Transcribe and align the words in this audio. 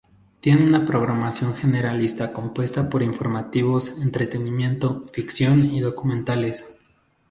Tiene 0.39 0.63
una 0.65 0.83
programación 0.83 1.53
generalista 1.53 2.33
compuesta 2.33 2.89
por 2.89 3.03
informativos, 3.03 3.89
entretenimiento, 3.99 5.05
ficción 5.11 5.67
y 5.75 5.79
documentales. 5.79 6.75